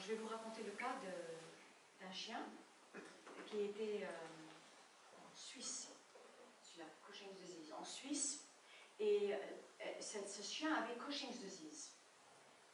Je 0.00 0.12
vais 0.12 0.14
vous 0.14 0.28
raconter 0.28 0.62
le 0.62 0.70
cas 0.72 0.94
d'un 2.00 2.10
chien 2.10 2.40
qui 3.44 3.60
était 3.60 4.02
euh, 4.02 4.06
en 5.12 5.34
Suisse, 5.34 5.90
celui-là, 6.62 6.86
Cushing's 7.06 7.72
en 7.78 7.84
Suisse, 7.84 8.48
et 8.98 9.34
euh, 9.34 10.00
ce 10.00 10.42
chien 10.42 10.74
avait 10.74 10.94
Cushing's 10.94 11.38
disease. 11.38 11.92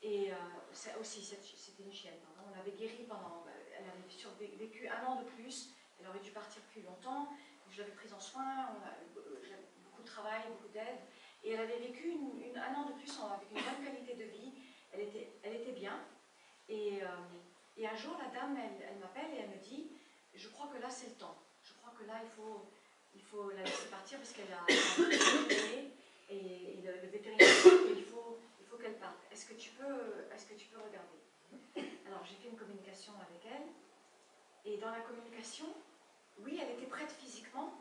Et 0.02 0.30
euh, 0.30 1.00
aussi, 1.00 1.24
c'était 1.24 1.82
une 1.82 1.92
chienne, 1.92 2.14
on 2.46 2.54
l'avait 2.54 2.70
guérie 2.70 3.04
pendant, 3.08 3.44
elle 3.76 3.88
avait 3.90 4.08
survécu 4.08 4.86
un 4.86 5.04
an 5.06 5.22
de 5.22 5.28
plus, 5.30 5.74
elle 5.98 6.06
aurait 6.06 6.20
dû 6.20 6.30
partir 6.30 6.62
plus 6.70 6.82
longtemps, 6.82 7.28
je 7.70 7.80
l'avais 7.80 7.94
prise 7.94 8.12
en 8.12 8.20
soin, 8.20 8.44
a, 8.46 8.94
beaucoup 9.82 10.02
de 10.02 10.06
travail, 10.06 10.42
beaucoup 10.48 10.72
d'aide, 10.72 11.00
et 11.42 11.50
elle 11.50 11.60
avait 11.60 11.78
vécu 11.78 12.12
un 12.54 12.74
an 12.74 12.86
de 12.86 12.92
plus 12.92 13.10
avec 13.18 13.50
une 13.50 13.60
bonne 13.60 13.84
qualité 13.84 14.14
de 14.14 14.30
vie, 14.30 14.52
elle 14.92 15.00
était, 15.00 15.32
elle 15.42 15.56
était 15.56 15.72
bien, 15.72 16.05
et 17.76 17.86
un 17.86 17.94
jour, 17.94 18.16
la 18.18 18.28
dame, 18.28 18.56
elle, 18.56 18.98
m'appelle 18.98 19.32
et 19.34 19.40
elle 19.40 19.50
me 19.50 19.62
dit, 19.62 19.90
je 20.34 20.48
crois 20.48 20.68
que 20.68 20.80
là, 20.80 20.88
c'est 20.88 21.08
le 21.08 21.14
temps. 21.14 21.36
Je 21.62 21.74
crois 21.74 21.92
que 21.98 22.06
là, 22.06 22.20
il 22.22 22.30
faut, 22.30 22.64
il 23.14 23.22
faut 23.22 23.50
la 23.50 23.62
laisser 23.62 23.88
partir 23.88 24.18
parce 24.18 24.32
qu'elle 24.32 24.52
a, 24.52 24.64
et, 26.30 26.32
et 26.32 26.82
le, 26.82 27.08
vétérinaire 27.08 27.46
qu'il 27.62 28.04
faut, 28.04 28.38
il 28.60 28.66
faut 28.66 28.76
qu'elle 28.78 28.96
parte. 28.96 29.20
Est-ce 29.30 29.46
que, 29.46 29.54
tu 29.54 29.70
peux, 29.70 30.26
est-ce 30.34 30.46
que 30.46 30.54
tu 30.54 30.68
peux 30.68 30.80
regarder? 30.80 31.20
Alors, 32.06 32.24
j'ai 32.24 32.36
fait 32.36 32.48
une 32.48 32.56
communication 32.56 33.12
avec 33.28 33.44
elle. 33.44 33.68
Et 34.64 34.78
dans 34.78 34.90
la 34.90 35.00
communication, 35.00 35.66
oui, 36.38 36.58
elle 36.62 36.70
était 36.76 36.86
prête 36.86 37.12
physiquement, 37.12 37.72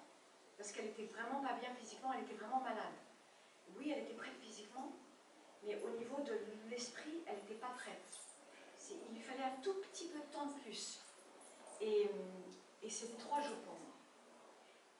parce 0.58 0.72
qu'elle 0.72 0.88
était 0.88 1.06
vraiment 1.06 1.42
pas 1.42 1.54
bien 1.54 1.74
physiquement, 1.80 2.12
elle 2.14 2.24
était 2.24 2.36
vraiment 2.36 2.60
malade. 2.60 2.94
Oui, 3.78 3.92
elle 3.92 4.04
était 4.04 4.14
prête 4.14 4.36
physiquement, 4.42 4.92
mais 5.64 5.82
au 5.84 5.90
niveau 5.98 6.22
de 6.22 6.38
l'esprit, 6.70 7.24
elle 7.28 7.38
n'était 7.38 7.56
pas 7.56 7.74
prête 7.76 8.25
il 8.92 9.16
lui 9.16 9.22
fallait 9.22 9.44
un 9.44 9.62
tout 9.62 9.74
petit 9.76 10.08
peu 10.08 10.20
de 10.20 10.32
temps 10.34 10.46
de 10.46 10.60
plus. 10.62 11.00
Et, 11.82 12.10
et 12.82 12.90
c'était 12.90 13.18
trois 13.18 13.42
jours 13.42 13.58
pour 13.66 13.74
moi. 13.74 13.94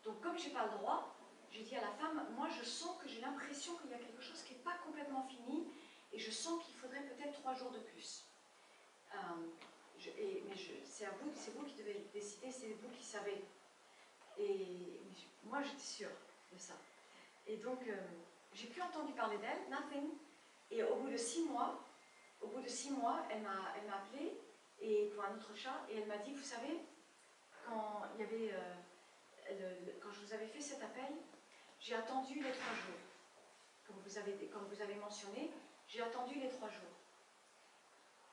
Donc 0.04 0.22
comme 0.22 0.38
je 0.38 0.48
n'ai 0.48 0.54
pas 0.54 0.66
le 0.66 0.72
droit, 0.72 1.16
j'ai 1.52 1.64
dit 1.64 1.76
à 1.76 1.82
la 1.82 1.92
femme, 1.92 2.28
moi 2.36 2.48
je 2.50 2.64
sens 2.64 2.98
que 3.02 3.08
j'ai 3.08 3.22
l'impression 3.22 3.76
qu'il 3.78 3.92
y 3.92 3.94
a 3.94 3.98
quelque 3.98 4.22
chose 4.22 4.42
qui 4.44 4.54
n'est 4.54 4.60
pas 4.60 4.78
complètement 4.86 5.24
fini, 5.24 5.68
et 6.12 6.20
je 6.20 6.32
sens 6.32 6.64
qu'il 6.64 6.76
faudrait 6.76 7.04
peut-être 7.04 7.34
trois 7.42 7.54
jours 7.54 7.72
de 7.72 7.80
plus. 7.80 8.26
Euh, 9.14 9.18
et, 10.18 10.44
mais 10.48 10.56
c'est 10.84 11.06
vous, 11.22 11.32
vous 11.32 11.66
qui 11.66 11.76
devez 11.76 12.06
décider, 12.14 12.52
c'est 12.52 12.74
vous 12.82 12.90
qui 12.90 13.04
savez. 13.04 13.44
Et 14.38 15.00
moi 15.46 15.62
j'étais 15.62 15.80
sûre 15.80 16.12
de 16.52 16.58
ça. 16.58 16.74
Et 17.48 17.58
donc 17.58 17.88
euh, 17.88 17.96
j'ai 18.54 18.68
plus 18.68 18.82
entendu 18.82 19.14
parler 19.14 19.38
d'elle, 19.38 19.70
nothing. 19.70 20.10
Et 20.72 20.84
au 20.84 20.96
bout 20.96 21.10
de 21.10 21.18
six 21.18 21.44
mois, 21.44 21.85
au 22.42 22.48
bout 22.48 22.62
de 22.62 22.68
six 22.68 22.92
mois, 22.92 23.26
elle 23.30 23.42
m'a 23.42 23.98
appelé 23.98 24.38
et, 24.80 25.12
pour 25.14 25.24
un 25.24 25.36
autre 25.36 25.56
chat 25.56 25.86
et 25.90 25.98
elle 25.98 26.08
m'a 26.08 26.18
dit, 26.18 26.34
vous 26.34 26.44
savez, 26.44 26.80
quand, 27.66 28.04
il 28.14 28.22
y 28.22 28.24
avait, 28.24 28.54
euh, 28.54 29.92
quand 30.02 30.12
je 30.12 30.20
vous 30.22 30.34
avais 30.34 30.48
fait 30.48 30.62
cet 30.62 30.82
appel, 30.84 31.12
j'ai 31.80 31.96
attendu 31.96 32.36
les 32.36 32.52
trois 32.52 32.76
jours. 32.76 33.00
Comme 33.86 33.98
vous 34.00 34.18
avez, 34.18 34.48
comme 34.48 34.66
vous 34.66 34.82
avez 34.82 34.96
mentionné, 34.96 35.52
j'ai 35.88 36.02
attendu 36.02 36.40
les 36.40 36.50
trois 36.50 36.70
jours. 36.70 36.96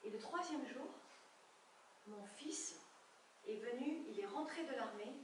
Et 0.05 0.11
le 0.11 0.19
troisième 0.19 0.67
jour, 0.67 0.89
mon 2.07 2.25
fils 2.25 2.81
est 3.47 3.57
venu, 3.57 4.05
il 4.09 4.19
est 4.19 4.27
rentré 4.27 4.65
de 4.65 4.73
l'armée 4.73 5.15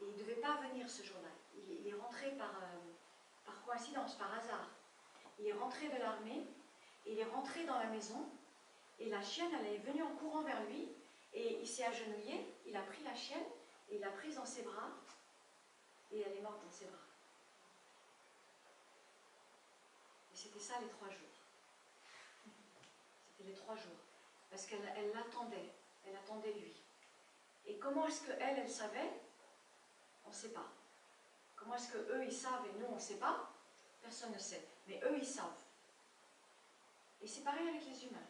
et 0.00 0.04
il 0.04 0.12
ne 0.12 0.18
devait 0.18 0.40
pas 0.40 0.56
venir 0.68 0.88
ce 0.88 1.02
jour-là. 1.02 1.28
Il, 1.54 1.86
est 1.86 1.94
rentré 1.94 2.30
par, 2.32 2.50
euh, 2.50 2.78
par 3.44 3.62
coïncidence, 3.64 4.16
par 4.16 4.32
hasard. 4.34 4.70
Il 5.38 5.46
est 5.46 5.52
rentré 5.52 5.88
de 5.88 5.96
l'armée 5.98 6.46
il 7.08 7.18
est 7.18 7.24
rentré 7.24 7.64
dans 7.64 7.78
la 7.78 7.86
maison 7.86 8.28
et 8.98 9.08
la 9.08 9.22
chienne, 9.22 9.50
elle 9.60 9.74
est 9.74 9.78
venue 9.78 10.02
en 10.02 10.14
courant 10.16 10.42
vers 10.42 10.62
lui 10.64 10.88
et 11.32 11.58
il 11.60 11.66
s'est 11.66 11.84
agenouillé, 11.84 12.54
il 12.66 12.76
a 12.76 12.82
pris 12.82 13.02
la 13.02 13.14
chienne 13.14 13.44
et 13.88 13.96
il 13.96 14.00
l'a 14.00 14.10
prise 14.10 14.36
dans 14.36 14.44
ses 14.44 14.62
bras 14.62 14.90
et 16.10 16.20
elle 16.20 16.36
est 16.36 16.40
morte 16.42 16.62
dans 16.62 16.70
ses 16.70 16.86
bras. 16.86 16.98
Et 20.32 20.36
c'était 20.36 20.60
ça 20.60 20.74
les 20.80 20.88
trois 20.88 21.08
jours. 21.08 21.28
C'était 23.30 23.48
les 23.48 23.54
trois 23.54 23.76
jours. 23.76 23.92
Parce 24.50 24.66
qu'elle 24.66 24.82
l'attendait, 25.14 25.72
elle, 26.06 26.16
attendait 26.16 26.52
lui. 26.52 26.74
Et 27.66 27.78
comment 27.78 28.06
est-ce 28.06 28.26
qu'elle, 28.26 28.58
elle 28.58 28.68
savait? 28.68 29.20
On 30.24 30.30
ne 30.30 30.34
sait 30.34 30.50
pas. 30.50 30.66
Comment 31.54 31.74
est-ce 31.74 31.92
qu'eux, 31.92 32.24
ils 32.24 32.32
savent 32.32 32.66
et 32.66 32.78
nous, 32.78 32.86
on 32.86 32.94
ne 32.94 33.00
sait 33.00 33.18
pas? 33.18 33.50
Personne 34.00 34.32
ne 34.32 34.38
sait. 34.38 34.66
Mais 34.86 35.00
eux, 35.04 35.18
ils 35.18 35.26
savent. 35.26 35.67
Et 37.20 37.26
c'est 37.26 37.42
pareil 37.42 37.68
avec 37.68 37.84
les 37.84 38.06
humains. 38.06 38.26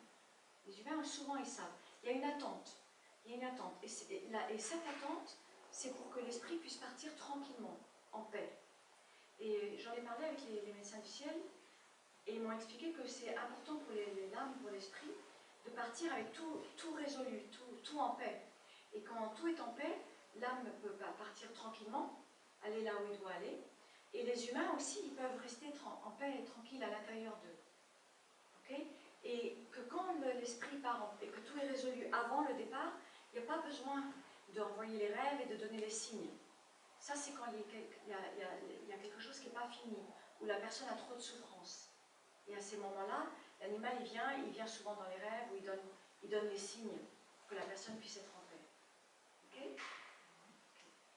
Les 0.66 0.81
humains, 0.81 1.03
souvent, 1.03 1.37
ils 1.37 1.47
savent. 1.47 1.66
Il 2.03 2.10
y 2.10 2.12
a 2.12 2.16
une 2.16 2.25
attente. 2.25 2.76
Il 3.25 3.32
y 3.32 3.34
a 3.34 3.37
une 3.37 3.44
attente. 3.44 3.75
Et, 3.82 3.88
cette 3.88 4.87
attente, 4.87 5.37
c'est 5.71 5.94
pour 5.94 6.10
que 6.10 6.21
l'esprit 6.21 6.56
puisse 6.56 6.76
partir 6.76 7.15
tranquillement, 7.16 7.78
en 8.12 8.22
paix. 8.22 8.59
Et 9.41 9.78
j'en 9.78 9.93
ai 9.93 10.00
parlé 10.00 10.26
avec 10.26 10.41
les, 10.49 10.72
médecins 10.72 10.99
du 10.99 11.09
ciel, 11.09 11.34
et 12.26 12.34
ils 12.34 12.43
m'ont 12.43 12.53
expliqué 12.53 12.93
que 12.93 13.06
c'est 13.06 13.37
important 13.37 13.76
pour 13.76 13.93
les, 13.93 14.28
l'âme, 14.31 14.54
pour 14.60 14.71
l'esprit, 14.71 15.12
de 15.65 15.70
partir 15.70 16.12
avec 16.12 16.32
tout, 16.32 16.93
résolu, 16.94 17.43
tout, 17.84 17.99
en 17.99 18.10
paix. 18.10 18.43
Et 18.93 19.03
quand 19.03 19.28
tout 19.37 19.49
est 19.49 19.60
en 19.60 19.72
paix, 19.72 20.00
l'âme 20.41 20.65
peut 20.82 20.94
partir 21.19 21.53
tranquillement, 21.53 22.25
aller 22.62 22.82
là 22.82 22.93
où 22.97 23.12
il 23.12 23.19
doit 23.19 23.32
aller. 23.32 23.59
Et 24.15 24.22
les 24.22 24.49
humains 24.49 24.72
aussi, 24.75 25.00
ils 25.05 25.15
peuvent 25.15 25.41
rester 25.43 25.66
en 25.84 26.10
paix 26.12 26.41
et 26.41 26.44
tranquilles 26.44 26.82
à 26.82 26.91
l'intérieur 26.91 27.37
d'eux 27.43 27.68
et 29.25 29.67
que 29.73 29.81
quand 29.81 30.05
l'esprit 30.41 30.79
part 30.79 31.15
et 31.21 31.27
que 31.27 31.41
tout 31.41 31.59
est 31.59 31.69
résolu 31.69 32.06
avant 32.12 32.43
le 32.43 32.55
départ, 32.55 32.93
il 33.33 33.41
n'y 33.41 33.47
a 33.47 33.53
pas 33.53 33.61
besoin 33.62 34.05
d'envoyer 34.55 34.99
les 34.99 35.15
rêves 35.15 35.41
et 35.43 35.47
de 35.47 35.56
donner 35.56 35.79
les 35.79 35.91
signes. 35.91 36.31
Ça, 36.99 37.15
c'est 37.15 37.33
quand 37.33 37.45
il 37.53 38.11
y, 38.11 38.12
a, 38.12 38.99
quelque 38.99 39.21
chose 39.21 39.39
qui 39.39 39.47
n'est 39.47 39.55
pas 39.55 39.69
fini, 39.69 40.03
où 40.41 40.47
la 40.47 40.56
personne 40.56 40.89
a 40.89 40.95
trop 40.95 41.15
de 41.15 41.21
souffrance. 41.21 41.91
Et 42.47 42.56
à 42.56 42.61
ces 42.61 42.77
moments-là, 42.79 43.27
l'animal, 43.61 43.97
il 44.01 44.06
vient, 44.06 44.33
il 44.47 44.51
vient 44.53 44.67
souvent 44.67 44.95
dans 44.95 45.09
les 45.09 45.17
rêves, 45.17 45.49
où 45.53 45.56
il 45.56 45.62
donne, 45.62 45.81
il 46.23 46.50
les 46.50 46.59
signes 46.59 46.99
pour 47.39 47.49
que 47.49 47.55
la 47.55 47.67
personne 47.67 47.97
puisse 47.99 48.17
être 48.17 48.35
en 48.37 48.43
paix. 48.50 49.77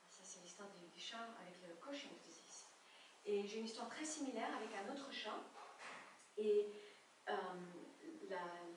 Ça, 0.09 0.23
c'est 0.23 0.41
l'histoire 0.41 0.69
du, 0.69 1.00
chat 1.00 1.18
avec 1.41 1.56
le 1.62 1.73
disease. 2.25 2.66
Et 3.25 3.47
j'ai 3.47 3.59
une 3.59 3.66
histoire 3.66 3.89
très 3.89 4.06
similaire 4.06 4.50
avec 4.56 4.69
un 4.75 4.91
autre 4.91 5.12
chat. 5.12 5.39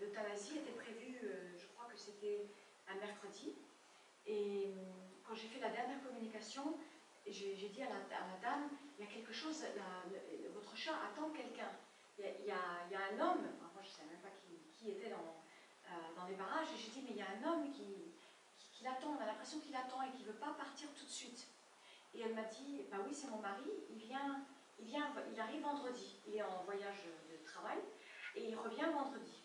L'euthanasie 0.01 0.59
était 0.59 0.73
prévue, 0.73 1.19
euh, 1.25 1.57
je 1.57 1.67
crois 1.75 1.87
que 1.91 1.97
c'était 1.97 2.47
un 2.89 2.95
mercredi, 2.95 3.55
et 4.27 4.67
euh, 4.67 4.83
quand 5.27 5.35
j'ai 5.35 5.49
fait 5.49 5.61
la 5.61 5.71
dernière 5.71 6.03
communication, 6.03 6.77
j'ai 7.27 7.69
dit 7.69 7.83
à 7.83 7.89
la, 7.89 8.39
dame, 8.43 8.69
il 8.99 9.05
y 9.05 9.09
a 9.09 9.11
quelque 9.11 9.33
chose, 9.33 9.65
votre 10.53 10.77
chat 10.77 10.93
attend 10.93 11.31
quelqu'un. 11.31 11.71
Il, 12.19 12.25
y 12.47 12.51
a 12.51 13.01
un 13.13 13.21
homme, 13.21 13.49
moi 13.59 13.83
je 13.83 13.89
ne 13.89 13.93
savais 13.93 14.11
même 14.11 14.21
pas 14.21 14.29
qui, 14.73 14.91
était 14.91 15.09
dans, 15.09 16.29
les 16.29 16.35
barrages, 16.35 16.69
et 16.75 16.77
j'ai 16.77 16.91
dit, 16.91 17.03
mais 17.03 17.13
il 17.13 17.17
y 17.17 17.23
a 17.23 17.29
un 17.29 17.51
homme 17.51 17.71
qui, 17.71 18.13
qui, 18.73 18.85
l'attend, 18.85 19.17
on 19.19 19.23
a 19.23 19.27
l'impression 19.27 19.59
qu'il 19.61 19.75
attend 19.75 20.03
et 20.03 20.11
qu'il 20.11 20.27
ne 20.27 20.33
veut 20.33 20.39
pas 20.39 20.53
partir 20.53 20.89
tout 20.93 21.05
de 21.05 21.11
suite. 21.11 21.47
Et 22.15 22.21
elle 22.21 22.35
m'a 22.35 22.45
dit, 22.45 22.83
bah 22.91 22.99
oui, 23.07 23.15
c'est 23.15 23.29
mon 23.29 23.41
mari, 23.41 23.65
il 23.91 23.97
vient, 23.97 24.45
il 24.79 24.85
vient, 24.85 25.11
il 25.33 25.41
arrive 25.41 25.63
vendredi, 25.63 26.17
il 26.29 26.37
est 26.37 26.43
en 26.43 26.63
voyage 26.65 27.05
de 27.31 27.45
travail, 27.45 27.79
et 28.37 28.45
il 28.49 28.57
revient 28.57 28.91
vendredi. 28.93 29.43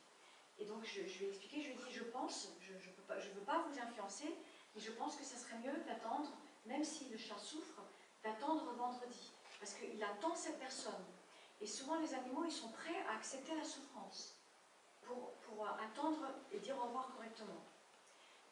Et 0.59 0.66
donc 0.66 0.83
je, 0.83 1.01
lui 1.01 1.25
ai 1.25 1.29
expliqué, 1.29 1.61
je 1.61 1.67
lui 1.67 1.73
ai 1.73 1.77
dit, 1.77 1.94
je 1.94 2.03
pense, 2.03 2.50
je 2.61 2.73
ne 2.73 2.79
je 2.79 3.29
veux 3.29 3.41
pas 3.45 3.59
vous 3.59 3.79
influencer, 3.79 4.35
mais 4.75 4.81
je 4.81 4.91
pense 4.91 5.16
que 5.16 5.23
ce 5.23 5.38
serait 5.38 5.57
mieux 5.59 5.77
d'attendre, 5.85 6.29
même 6.66 6.83
si 6.83 7.09
le 7.09 7.17
chat 7.17 7.38
souffre, 7.38 7.81
d'attendre 8.23 8.73
vendredi. 8.73 9.31
Parce 9.59 9.73
qu'il 9.73 10.03
attend 10.03 10.35
cette 10.35 10.59
personne. 10.59 11.05
Et 11.61 11.67
souvent 11.67 11.99
les 11.99 12.13
animaux, 12.13 12.45
ils 12.45 12.51
sont 12.51 12.72
prêts 12.72 13.03
à 13.09 13.16
accepter 13.16 13.55
la 13.55 13.64
souffrance 13.64 14.35
pour, 15.02 15.34
pour 15.46 15.67
attendre 15.67 16.29
et 16.52 16.59
dire 16.59 16.78
au 16.78 16.84
revoir 16.84 17.11
correctement. 17.16 17.66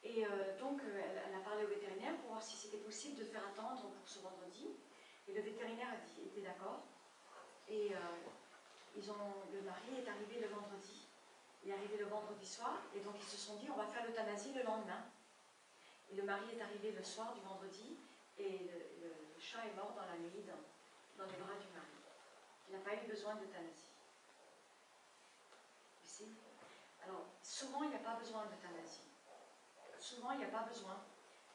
Et 0.03 0.25
euh, 0.25 0.57
donc, 0.59 0.81
euh, 0.83 1.01
elle, 1.27 1.35
a 1.35 1.39
parlé 1.39 1.65
au 1.65 1.67
vétérinaire 1.67 2.15
pour 2.17 2.31
voir 2.31 2.44
si 2.44 2.56
c'était 2.56 2.77
possible 2.77 3.19
de 3.19 3.25
faire 3.25 3.41
attendre 3.47 3.89
pour 3.89 4.07
ce 4.07 4.19
vendredi. 4.19 4.67
Et 5.27 5.33
le 5.33 5.41
vétérinaire 5.41 5.89
a 5.89 5.97
dit, 5.97 6.27
était 6.27 6.47
d'accord. 6.47 6.83
Et 7.67 7.94
euh, 7.94 8.00
le 9.05 9.61
mari 9.61 10.01
est 10.01 10.09
arrivé 10.09 10.39
le 10.41 10.47
vendredi. 10.47 11.07
Il 11.63 11.69
est 11.69 11.73
arrivé 11.73 11.97
le 11.97 12.05
vendredi 12.05 12.45
soir, 12.45 12.81
et 12.95 12.99
donc 13.01 13.15
ils 13.19 13.27
se 13.27 13.38
sont 13.38 13.55
dit, 13.57 13.69
on 13.69 13.77
va 13.77 13.85
faire 13.88 14.05
l'euthanasie 14.05 14.53
le 14.53 14.63
lendemain. 14.63 15.03
Et 16.11 16.15
le 16.15 16.23
mari 16.23 16.45
est 16.57 16.61
arrivé 16.61 16.91
le 16.91 17.03
soir 17.03 17.33
du 17.33 17.41
vendredi, 17.41 17.97
et 18.38 18.59
le, 18.59 19.13
chat 19.39 19.65
est 19.65 19.75
mort 19.75 19.94
dans 19.95 20.05
la 20.05 20.17
nuit 20.17 20.41
dans, 20.47 21.25
les 21.25 21.38
bras 21.38 21.53
du 21.53 21.69
mari. 21.73 21.94
Il 22.67 22.75
n'a 22.75 22.81
pas 22.81 22.95
eu 22.95 23.07
besoin 23.07 23.35
d'euthanasie. 23.35 23.94
Alors, 27.05 27.25
souvent, 27.43 27.83
il 27.83 27.89
n'y 27.89 27.95
a 27.95 28.00
pas 28.00 28.15
besoin 28.15 28.45
d'euthanasie. 28.45 29.07
Souvent, 30.00 30.31
il 30.31 30.39
n'y 30.39 30.45
a 30.45 30.50
pas 30.50 30.63
besoin, 30.63 30.97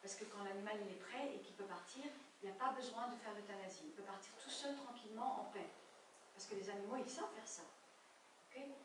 parce 0.01 0.15
que 0.15 0.25
quand 0.25 0.45
l'animal 0.45 0.77
est 0.81 1.01
prêt 1.01 1.35
et 1.35 1.41
qu'il 1.41 1.55
peut 1.57 1.65
partir, 1.65 2.05
il 2.43 2.49
n'y 2.49 2.55
a 2.55 2.59
pas 2.59 2.71
besoin 2.73 3.09
de 3.09 3.17
faire 3.17 3.35
l'euthanasie. 3.35 3.83
Il 3.87 3.93
peut 3.93 4.03
partir 4.03 4.33
tout 4.43 4.51
seul, 4.51 4.77
tranquillement, 4.77 5.43
en 5.43 5.45
paix. 5.53 5.69
Parce 6.35 6.47
que 6.47 6.55
les 6.55 6.69
animaux, 6.71 6.97
ils 6.97 7.09
savent 7.09 7.33
faire 7.35 7.49
ça. 7.49 7.63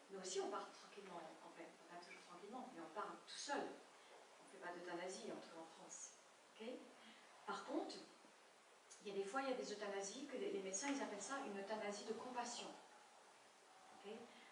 Nous 0.10 0.20
aussi, 0.20 0.40
on 0.40 0.50
part 0.50 0.72
tranquillement 0.72 1.20
en 1.46 1.50
paix. 1.52 1.68
On 1.84 1.94
part 1.94 2.00
toujours 2.00 2.22
tranquille 2.22 2.50
tranquillement, 2.50 2.70
mais 2.74 2.82
on 2.82 2.94
parle 2.96 3.16
tout 3.28 3.36
seul. 3.36 3.62
On 3.62 4.46
ne 4.46 4.52
fait 4.52 4.58
pas 4.58 4.74
d'euthanasie, 4.74 5.32
en 5.32 5.38
en 5.38 5.42
France. 5.42 6.12
Par 7.46 7.66
contre, 7.66 7.96
il 9.02 9.08
y 9.08 9.12
a 9.12 9.24
des 9.24 9.24
fois, 9.24 9.42
il 9.42 9.50
y 9.50 9.54
a 9.54 9.56
des 9.56 9.72
euthanasies 9.72 10.28
que 10.28 10.38
les, 10.38 10.60
médecins, 10.60 10.90
ils 10.94 11.02
appellent 11.02 11.22
ça 11.22 11.38
une 11.46 11.58
euthanasie 11.60 12.06
de 12.06 12.14
compassion. 12.14 12.68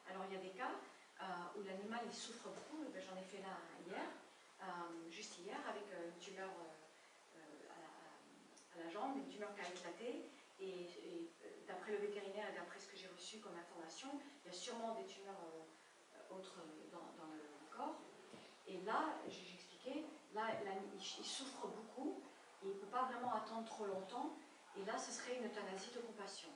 Alors, 0.08 0.24
il 0.30 0.36
y 0.36 0.38
a 0.38 0.42
des 0.42 0.56
cas 0.56 0.72
euh, 1.22 1.26
où 1.58 1.64
l'animal, 1.64 2.02
il 2.06 2.14
souffre 2.14 2.50
beaucoup, 2.50 2.84
ben, 2.94 3.02
j'en 3.02 3.18
ai 3.18 3.24
fait 3.24 3.40
là 3.40 3.58
hier, 3.86 4.06
euh, 4.62 5.10
juste 5.10 5.40
hier, 5.40 5.58
avec 5.68 5.84
euh, 5.92 6.12
une 6.14 6.20
tumeur 6.20 6.50
à, 7.36 8.80
la, 8.80 8.90
jambe, 8.90 9.18
une 9.18 9.28
tumeur 9.28 9.54
qui 9.56 9.62
a 9.62 9.70
éclaté, 9.70 10.30
et, 10.60 10.88
d'après 11.68 11.92
le 11.92 11.98
vétérinaire 11.98 12.50
et 12.50 12.56
d'après 12.56 12.80
ce 12.80 12.88
que 12.88 12.96
j'ai 12.96 13.08
reçu 13.08 13.40
comme 13.40 13.56
information, 13.58 14.10
il 14.44 14.48
y 14.48 14.50
a 14.50 14.58
sûrement 14.58 14.96
des 14.96 15.06
tumeurs 15.06 15.42
euh, 15.44 16.36
autres 16.36 16.60
dans, 16.92 17.00
dans 17.18 17.32
le 17.32 17.76
corps. 17.76 17.96
Et 18.68 18.82
là, 18.82 19.20
j'ai 19.28 19.54
expliqué, 19.54 20.06
là, 20.34 20.48
là 20.64 20.72
il, 20.94 21.02
souffre 21.02 21.68
beaucoup, 21.68 22.22
il 22.64 22.70
ne 22.70 22.74
peut 22.74 22.88
pas 22.88 23.04
vraiment 23.04 23.34
attendre 23.34 23.66
trop 23.66 23.86
longtemps, 23.86 24.36
et 24.78 24.84
là, 24.86 24.98
ce 24.98 25.12
serait 25.12 25.38
une 25.38 25.46
euthanasie 25.46 25.92
de 25.94 26.00
compassion. 26.00 26.50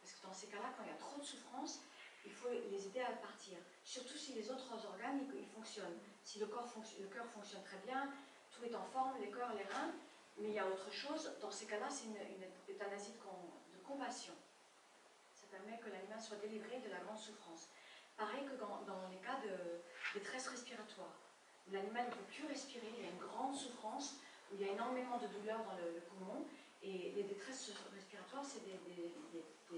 Parce 0.00 0.12
que 0.12 0.26
dans 0.26 0.32
ces 0.32 0.48
cas-là, 0.48 0.74
quand 0.76 0.82
il 0.82 0.90
y 0.90 0.92
a 0.92 0.96
trop 0.96 1.18
de 1.18 1.24
souffrance, 1.24 1.80
il 2.24 2.32
faut 2.32 2.48
les 2.50 2.86
aider 2.86 3.00
à 3.00 3.12
partir. 3.12 3.58
Surtout 3.84 4.16
si 4.16 4.34
les 4.34 4.50
autres 4.50 4.86
organes, 4.86 5.20
ils, 5.34 5.46
fonctionnent. 5.46 5.98
Si 6.22 6.38
le, 6.38 6.46
cœur 6.46 6.66
fonctionne 6.66 7.62
très 7.62 7.78
bien, 7.78 8.12
tout 8.50 8.64
est 8.64 8.74
en 8.74 8.84
forme, 8.84 9.20
les 9.20 9.30
cœurs, 9.30 9.54
les 9.54 9.64
reins, 9.64 9.92
mais 10.38 10.48
il 10.48 10.54
y 10.54 10.58
a 10.58 10.66
autre 10.66 10.90
chose. 10.90 11.32
Dans 11.40 11.50
ces 11.50 11.66
cas-là, 11.66 11.88
c'est 11.88 12.06
une, 12.06 12.16
euthanasie 12.68 13.12
de, 13.12 13.18
compassion. 13.94 14.34
Ça 15.34 15.46
permet 15.50 15.78
que 15.78 15.88
l'animal 15.88 16.20
soit 16.20 16.36
délivré 16.38 16.78
de 16.80 16.90
la 16.90 16.98
grande 16.98 17.18
souffrance. 17.18 17.68
Pareil 18.16 18.44
que 18.44 18.56
dans, 18.58 19.08
les 19.10 19.18
cas 19.18 19.38
de 19.42 20.18
détresse 20.18 20.48
respiratoire, 20.48 21.14
où 21.66 21.72
l'animal 21.72 22.06
ne 22.06 22.10
peut 22.10 22.28
plus 22.30 22.46
respirer, 22.46 22.86
il 22.96 23.04
y 23.04 23.06
a 23.06 23.10
une 23.10 23.18
grande 23.18 23.54
souffrance, 23.54 24.16
où 24.50 24.56
il 24.56 24.66
y 24.66 24.68
a 24.68 24.72
énormément 24.72 25.18
de 25.18 25.26
douleur 25.28 25.58
dans 25.64 25.76
le, 25.78 26.00
poumon, 26.00 26.46
et 26.82 27.12
les 27.16 27.22
détresses 27.22 27.72
respiratoires, 27.94 28.44
c'est 28.44 28.64
des, 28.64 28.74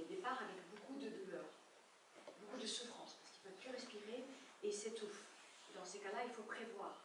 départs 0.09 0.43
avec 0.43 0.57
beaucoup 0.71 0.99
de 0.99 1.09
douleur, 1.09 1.45
beaucoup 2.41 2.61
de 2.61 2.67
souffrance, 2.67 3.17
parce 3.23 3.33
qu'il 3.33 3.51
ne 3.51 3.55
peut 3.55 3.61
plus 3.63 3.71
respirer 3.71 4.25
et 4.63 4.69
il 4.69 4.73
s'étouffe. 4.73 5.25
Dans 5.75 5.85
ces 5.85 5.99
cas-là, 5.99 6.25
il 6.25 6.33
faut 6.33 6.43
prévoir. 6.43 7.03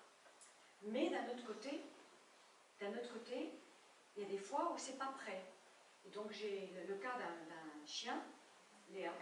Mais 0.83 1.09
d'un 1.09 1.25
autre 1.29 1.45
côté, 1.45 1.81
d'un 2.79 2.89
autre 2.89 3.13
côté, 3.13 3.51
il 4.15 4.23
y 4.23 4.25
a 4.25 4.29
des 4.29 4.37
fois 4.37 4.71
où 4.73 4.77
c'est 4.77 4.97
pas 4.97 5.13
prêt. 5.17 5.43
Et 6.05 6.09
donc 6.09 6.31
j'ai 6.31 6.71
le, 6.87 6.95
cas 6.95 7.17
d'un 7.17 7.85
chien, 7.85 8.21
Léa, 8.91 9.13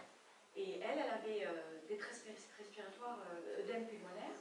et 0.56 0.80
elle, 0.80 0.98
elle 0.98 1.10
avait 1.10 1.46
euh, 1.46 1.80
détresse 1.88 2.24
respiratoire, 2.58 3.18
euh, 3.32 3.60
œdème 3.60 3.86
pulmonaire. 3.86 4.34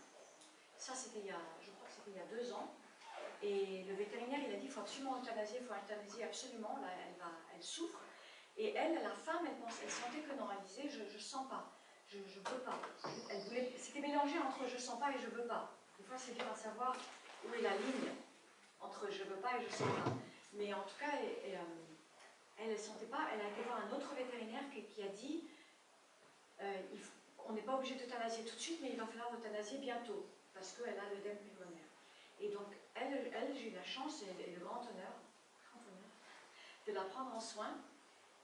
Ça, 0.76 0.94
c'était 0.96 1.20
il 1.20 1.26
y 1.26 1.32
a, 1.32 1.42
je 1.62 1.72
crois 1.72 1.88
que 1.88 1.94
c'était 1.94 2.12
il 2.12 2.18
y 2.18 2.20
a 2.20 2.42
deux 2.42 2.54
ans. 2.54 2.74
Et 3.42 3.84
le 3.84 3.94
vétérinaire, 3.96 4.40
il 4.48 4.56
a 4.56 4.58
dit, 4.58 4.66
il 4.66 4.72
faut 4.72 4.82
absolument 4.82 5.22
euthanasier, 5.22 5.60
il 5.62 5.66
faut 5.66 5.74
euthanasier 5.74 6.24
absolument, 6.24 6.78
là, 6.82 6.88
elle, 7.06 7.16
elle 7.56 7.64
souffre. 7.64 8.00
Et 8.58 8.74
elle, 8.74 8.96
la 8.96 9.14
femme, 9.14 9.46
elle, 9.46 9.56
elle 9.84 9.90
sentait 9.90 10.20
que 10.20 10.34
non, 10.38 10.48
elle 10.52 10.66
disait, 10.66 10.90
je 10.90 11.04
ne 11.04 11.20
sens 11.20 11.48
pas, 11.48 11.72
je 12.08 12.18
ne 12.18 12.24
veux 12.24 12.64
pas. 12.66 12.80
C'était 13.78 14.02
mélangé 14.02 14.38
entre 14.40 14.68
je 14.68 14.78
sens 14.78 15.00
pas 15.00 15.12
et 15.12 15.20
je 15.20 15.28
veux 15.28 15.46
pas. 15.46 15.72
Des 15.98 16.04
fois, 16.04 16.18
c'est 16.18 16.34
dur 16.34 16.46
à 16.52 16.56
savoir 16.56 16.96
où 17.46 17.54
est 17.54 17.62
la 17.62 17.76
ligne 17.76 18.12
entre 18.82 19.10
je 19.10 19.24
veux 19.24 19.38
pas 19.38 19.58
et 19.58 19.64
je 19.64 19.70
sens 19.70 19.88
pas. 20.04 20.12
Mais 20.54 20.74
en 20.74 20.82
tout 20.82 20.98
cas, 21.00 21.12
elle, 21.46 21.60
elle 22.60 22.72
ne 22.72 22.78
sentait 22.78 23.06
pas, 23.06 23.28
elle 23.34 23.42
a 23.42 23.50
été 23.50 23.62
voir 23.64 23.82
un 23.86 23.92
autre 23.96 24.14
vétérinaire 24.14 24.64
qui, 24.72 25.04
a 25.04 25.08
dit, 25.08 25.44
euh, 26.62 26.82
on 27.46 27.54
n'est 27.54 27.62
pas 27.62 27.76
obligé 27.76 27.96
d'euthanasier 27.96 28.44
tout 28.44 28.56
de 28.56 28.60
suite, 28.60 28.80
mais 28.82 28.90
il 28.92 28.98
va 28.98 29.06
falloir 29.06 29.34
euthanasier 29.34 29.80
bientôt, 29.80 30.26
parce 30.54 30.74
qu'elle 30.74 31.00
a 31.00 31.10
l'œdème 31.10 31.38
pulmonaire. 31.38 31.88
Et 32.42 32.50
donc, 32.50 32.68
elle, 32.96 33.56
j'ai 33.56 33.70
eu 33.70 33.74
la 33.74 33.84
chance 33.84 34.24
et, 34.24 34.52
le 34.52 34.60
grand 34.60 34.82
honneur, 34.82 35.14
de 36.88 36.94
la 36.94 37.04
prendre 37.04 37.34
en 37.36 37.40
soin, 37.40 37.78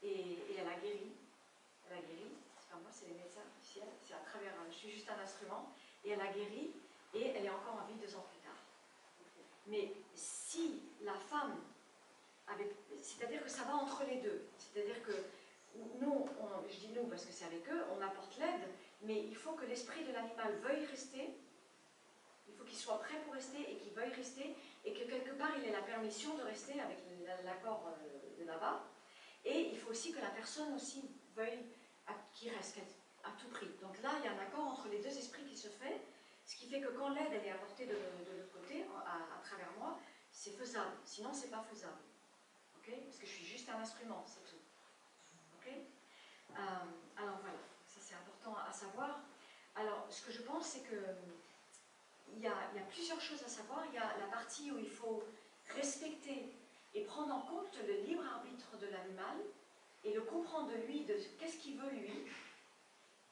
et, 0.02 0.38
elle 0.58 0.68
a 0.68 0.78
guéri. 0.80 1.12
Elle 1.88 1.98
a 1.98 2.00
guéri, 2.00 2.32
c'est 2.58 2.70
pas 2.70 2.76
moi, 2.76 2.90
c'est 2.90 3.08
les 3.08 3.14
médecins 3.14 3.42
officiels, 3.58 3.88
c'est 4.02 4.14
à 4.14 4.18
travers, 4.18 4.52
je 4.70 4.74
suis 4.74 4.90
juste 4.90 5.08
un 5.10 5.22
instrument, 5.22 5.72
et 6.04 6.10
elle 6.10 6.20
a 6.20 6.32
guéri, 6.32 6.72
et 7.14 7.28
elle 7.28 7.44
est 7.44 7.50
encore 7.50 7.82
en 7.82 7.86
vie 7.86 7.98
deux 8.00 8.14
ans 8.16 8.24
plus 8.30 8.40
tard. 8.40 8.58
Mais 9.66 9.92
si 10.14 10.82
la 11.02 11.14
femme 11.14 11.56
c'est-à-dire 13.06 13.42
que 13.42 13.50
ça 13.50 13.62
va 13.64 13.74
entre 13.74 14.04
les 14.04 14.16
deux, 14.16 14.46
c'est-à-dire 14.58 15.02
que 15.02 15.12
nous, 16.00 16.26
je 16.68 16.76
dis 16.76 16.88
nous 16.94 17.06
parce 17.06 17.24
que 17.24 17.32
c'est 17.32 17.44
avec 17.44 17.68
eux, 17.68 17.82
on 17.96 18.02
apporte 18.02 18.36
l'aide, 18.38 18.68
mais 19.02 19.22
il 19.22 19.36
faut 19.36 19.52
que 19.52 19.64
l'esprit 19.66 20.04
de 20.04 20.12
l'animal 20.12 20.54
veuille 20.62 20.86
rester 20.86 21.36
il 22.48 22.54
faut 22.54 22.64
qu'il 22.64 22.78
soit 22.78 22.98
prêt 23.00 23.18
pour 23.24 23.34
rester 23.34 23.60
et 23.60 23.76
qu'il 23.76 23.92
veuille 23.92 24.12
rester 24.12 24.56
et 24.84 24.92
que 24.92 25.04
quelque 25.04 25.32
part 25.32 25.50
il 25.58 25.68
ait 25.68 25.72
la 25.72 25.82
permission 25.82 26.36
de 26.36 26.42
rester 26.42 26.80
avec 26.80 26.98
l'accord 27.44 27.84
euh, 27.88 28.40
de 28.40 28.46
là-bas. 28.46 28.84
Et 29.44 29.70
il 29.72 29.78
faut 29.78 29.90
aussi 29.90 30.12
que 30.12 30.20
la 30.20 30.30
personne 30.30 30.74
aussi 30.74 31.02
veuille 31.34 31.66
qu'il 32.32 32.50
reste 32.50 32.78
à 33.24 33.30
tout 33.40 33.48
prix. 33.48 33.68
Donc 33.80 34.00
là, 34.02 34.10
il 34.18 34.24
y 34.24 34.28
a 34.28 34.32
un 34.32 34.38
accord 34.38 34.66
entre 34.68 34.88
les 34.88 34.98
deux 34.98 35.16
esprits 35.16 35.44
qui 35.44 35.56
se 35.56 35.68
fait, 35.68 36.00
ce 36.44 36.56
qui 36.56 36.66
fait 36.68 36.80
que 36.80 36.88
quand 36.88 37.10
l'aide 37.10 37.32
est 37.32 37.50
apportée 37.50 37.86
de, 37.86 37.92
de 37.92 38.38
l'autre 38.38 38.52
côté, 38.52 38.84
à, 39.04 39.36
à, 39.36 39.42
travers 39.42 39.70
moi, 39.78 39.98
c'est 40.30 40.50
faisable. 40.50 40.96
Sinon, 41.04 41.32
c'est 41.32 41.50
pas 41.50 41.64
faisable. 41.70 41.98
Parce 42.92 43.18
que 43.18 43.26
je 43.26 43.32
suis 43.32 43.44
juste 43.46 43.68
un 43.68 43.80
instrument, 43.80 44.24
c'est 44.26 44.44
tout. 44.48 44.56
Euh, 46.58 46.62
Alors 47.16 47.38
voilà, 47.40 47.58
ça 47.86 48.00
c'est 48.00 48.14
important 48.14 48.56
à 48.68 48.72
savoir. 48.72 49.20
Alors, 49.74 50.06
ce 50.08 50.22
que 50.22 50.32
je 50.32 50.42
pense, 50.42 50.66
c'est 50.66 50.88
que 50.88 50.96
a, 50.96 51.12
il 52.36 52.42
y, 52.42 52.46
a, 52.46 52.84
plusieurs 52.88 53.20
choses 53.20 53.42
à 53.42 53.48
savoir. 53.48 53.84
Il 53.88 53.94
y 53.94 53.98
a 53.98 54.16
la 54.18 54.26
partie 54.26 54.70
où 54.70 54.78
il 54.78 54.88
faut 54.88 55.22
respecter 55.74 56.52
et 56.94 57.04
prendre 57.04 57.34
en 57.34 57.40
compte 57.40 57.76
le 57.86 57.94
libre 58.02 58.24
arbitre 58.24 58.78
de 58.78 58.86
l'animal 58.86 59.36
et 60.04 60.14
le 60.14 60.22
comprendre 60.22 60.70
de 60.70 60.76
lui, 60.86 61.04
de 61.04 61.14
qu'est-ce 61.38 61.58
qu'il 61.58 61.78
veut 61.78 61.90
lui, 61.90 62.24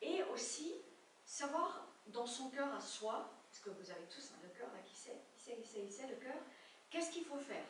et 0.02 0.22
aussi 0.24 0.74
savoir 1.24 1.86
dans 2.08 2.26
son 2.26 2.50
cœur 2.50 2.74
à 2.74 2.80
soi, 2.80 3.30
parce 3.48 3.62
que 3.62 3.70
vous 3.70 3.90
avez 3.90 4.04
tous 4.06 4.32
hein, 4.32 4.38
le 4.42 4.48
cœur 4.50 4.68
là 4.72 4.80
qui 4.84 4.96
sait, 4.96 5.16
il 5.36 5.40
sait, 5.40 5.56
il 5.58 5.64
sait, 5.64 5.80
il 5.84 5.92
sait 5.92 6.08
le 6.08 6.16
cœur, 6.16 6.36
qu'est-ce 6.90 7.10
qu'il 7.10 7.24
faut 7.24 7.38
faire. 7.38 7.64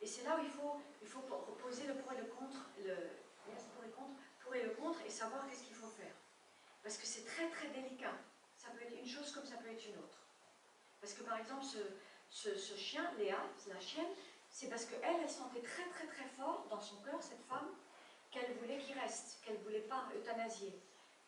Et 0.00 0.06
c'est 0.06 0.24
là 0.24 0.38
où 0.38 0.44
il 0.44 0.50
faut, 0.50 0.80
il 1.02 1.08
faut 1.08 1.20
poser 1.20 1.86
le 1.86 1.94
pour 1.94 2.12
et 2.12 2.16
le 2.16 2.24
contre, 2.24 2.70
le 2.78 2.94
pour 3.74 3.84
et, 3.84 3.90
contre, 3.90 4.20
pour 4.40 4.54
et 4.54 4.62
le 4.62 4.70
contre, 4.70 5.00
et 5.06 5.10
savoir 5.10 5.46
qu'est-ce 5.46 5.64
qu'il 5.64 5.74
faut 5.74 5.88
faire. 5.88 6.14
Parce 6.82 6.96
que 6.96 7.06
c'est 7.06 7.24
très 7.24 7.48
très 7.50 7.68
délicat 7.68 8.14
ça 8.60 8.68
peut 8.70 8.82
être 8.82 8.98
une 8.98 9.08
chose 9.08 9.32
comme 9.32 9.46
ça 9.46 9.56
peut 9.56 9.70
être 9.70 9.86
une 9.86 9.96
autre. 9.96 10.18
Parce 11.00 11.14
que 11.14 11.22
par 11.22 11.38
exemple, 11.38 11.64
ce, 12.28 12.76
chien, 12.76 13.10
Léa, 13.16 13.38
la 13.68 13.80
chienne, 13.80 14.12
c'est 14.50 14.68
parce 14.68 14.84
qu'elle, 14.84 15.20
elle 15.22 15.30
sentait 15.30 15.62
très 15.62 15.88
très 15.88 16.06
très 16.06 16.26
fort 16.36 16.66
dans 16.68 16.80
son 16.80 16.96
cœur, 17.02 17.22
cette 17.22 17.42
femme, 17.48 17.70
qu'elle 18.30 18.52
voulait 18.58 18.78
qu'il 18.78 18.98
reste, 18.98 19.40
qu'elle 19.42 19.58
ne 19.58 19.62
voulait 19.62 19.80
pas 19.80 20.08
euthanasier, 20.14 20.78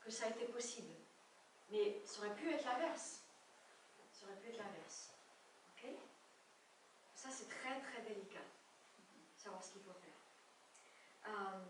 que 0.00 0.10
ça 0.10 0.28
été 0.28 0.44
possible. 0.46 0.92
Mais 1.70 2.02
ça 2.04 2.20
aurait 2.20 2.34
pu 2.34 2.50
être 2.52 2.64
l'inverse. 2.66 3.22
Ça 4.12 4.26
aurait 4.26 4.36
pu 4.36 4.48
être 4.48 4.58
l'inverse. 4.58 5.12
Ok 5.74 5.88
Ça, 7.14 7.30
c'est 7.30 7.48
très 7.48 7.80
très 7.80 8.02
délicat, 8.02 8.44
savoir 9.38 9.64
ce 9.64 9.72
qu'il 9.72 9.82
faut 9.82 9.94
faire. 9.94 11.32
Euh, 11.32 11.64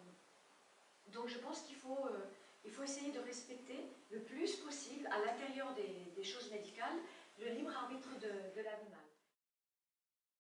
donc 1.13 1.29
je 1.29 1.39
pense 1.39 1.63
qu'il 1.63 1.77
faut... 1.77 2.07
Euh, 2.07 2.19
faut 2.71 2.85
essayer 2.85 3.13
de 3.13 3.21
respecter 3.21 3.79
le 4.11 4.21
plus 4.21 4.57
possible, 4.57 5.07
à 5.09 5.19
l'intérieur 5.27 5.75
des, 5.75 6.25
choses 6.25 6.51
médicales, 6.51 6.97
le 7.39 7.49
libre 7.49 7.77
arbitre 7.77 8.09
de 8.19 8.63
l'animal. 8.63 9.02